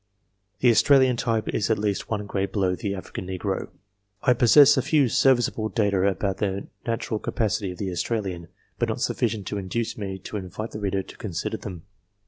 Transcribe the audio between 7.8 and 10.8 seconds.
Australian, but not sufficient to induce me to invite the